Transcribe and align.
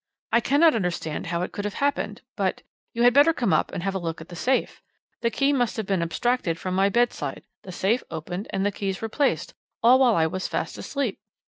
"'I 0.33 0.39
cannot 0.39 0.73
understand 0.73 1.27
how 1.27 1.43
it 1.43 1.51
could 1.51 1.63
have 1.63 1.75
happened 1.75 2.23
but 2.35 2.63
you 2.95 3.03
had 3.03 3.13
better 3.13 3.33
come 3.33 3.53
up 3.53 3.71
and 3.71 3.83
have 3.83 3.93
a 3.93 3.99
look 3.99 4.19
at 4.19 4.29
the 4.29 4.35
safe. 4.35 4.81
The 5.21 5.29
key 5.29 5.53
must 5.53 5.77
have 5.77 5.85
been 5.85 6.01
abstracted 6.01 6.57
from 6.57 6.73
my 6.73 6.89
bedside, 6.89 7.43
the 7.61 7.71
safe 7.71 8.01
opened, 8.09 8.47
and 8.49 8.65
the 8.65 8.71
keys 8.71 9.03
replaced 9.03 9.53
all 9.83 9.99
while 9.99 10.15
I 10.15 10.25
was 10.25 10.47
fast 10.47 10.79
asleep. 10.79 11.19